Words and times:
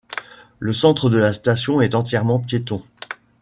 Le 0.57 0.73
centre 0.73 1.11
de 1.11 1.17
la 1.17 1.31
station 1.31 1.79
est 1.79 1.93
entièrement 1.93 2.39
piéton. 2.39 2.83